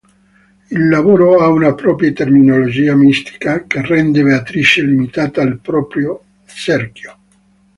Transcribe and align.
Il 0.69 0.87
lavoro 0.89 1.41
ha 1.41 1.47
una 1.49 1.75
propria 1.75 2.11
terminologia 2.11 2.95
mistica, 2.95 3.67
che 3.67 3.85
rende 3.85 4.23
Beatrice 4.23 4.81
limitata 4.81 5.43
al 5.43 5.59
proprio 5.59 6.19
cerchio. 6.47 7.17